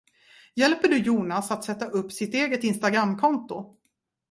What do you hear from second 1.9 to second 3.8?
sitt eget instagramkonto?